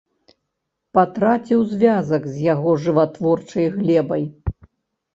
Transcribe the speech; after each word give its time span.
Патраціў 0.97 1.59
звязак 1.75 2.27
з 2.33 2.49
яго 2.53 2.75
жыватворчай 2.87 3.73
глебай. 3.79 4.31